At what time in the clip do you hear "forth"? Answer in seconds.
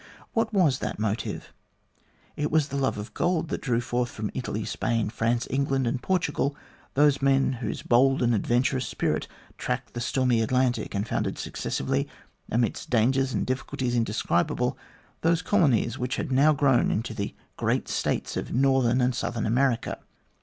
3.79-4.09